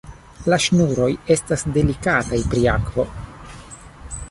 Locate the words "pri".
2.55-2.65